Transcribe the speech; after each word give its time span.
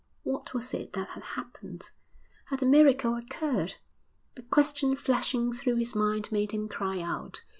What 0.23 0.55
was 0.55 0.73
it 0.73 0.93
that 0.93 1.09
had 1.09 1.21
happened? 1.21 1.91
Had 2.45 2.63
a 2.63 2.65
miracle 2.65 3.13
occurred? 3.15 3.75
The 4.33 4.41
question 4.41 4.95
flashing 4.95 5.53
through 5.53 5.75
his 5.75 5.93
mind 5.93 6.31
made 6.31 6.53
him 6.53 6.67
cry 6.67 7.01
out. 7.01 7.43